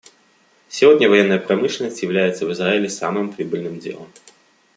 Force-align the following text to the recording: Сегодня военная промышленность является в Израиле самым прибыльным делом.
Сегодня 0.67 1.07
военная 1.07 1.37
промышленность 1.37 2.01
является 2.01 2.47
в 2.47 2.51
Израиле 2.53 2.89
самым 2.89 3.31
прибыльным 3.31 3.77
делом. 3.77 4.09